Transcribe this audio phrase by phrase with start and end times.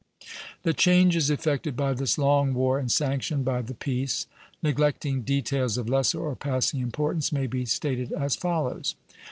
[0.63, 4.25] The changes effected by this long war and sanctioned by the peace,
[4.63, 9.19] neglecting details of lesser or passing importance, may be stated as follows: 1.